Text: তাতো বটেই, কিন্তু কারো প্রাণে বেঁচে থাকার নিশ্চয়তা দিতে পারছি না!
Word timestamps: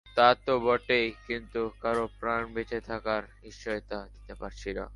তাতো 0.17 0.53
বটেই, 0.65 1.07
কিন্তু 1.27 1.61
কারো 1.81 2.05
প্রাণে 2.19 2.47
বেঁচে 2.55 2.79
থাকার 2.89 3.23
নিশ্চয়তা 3.43 3.97
দিতে 4.13 4.33
পারছি 4.41 4.69
না! 4.77 4.85